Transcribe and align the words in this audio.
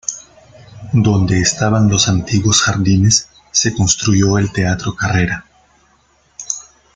Donde 0.93 1.39
estaban 1.41 1.87
los 1.87 2.09
antiguos 2.09 2.63
jardines 2.63 3.29
se 3.51 3.71
construyó 3.71 4.39
el 4.39 4.51
Teatro 4.51 4.95
Carrera. 4.95 5.45